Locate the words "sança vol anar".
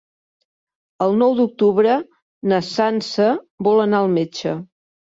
2.73-4.05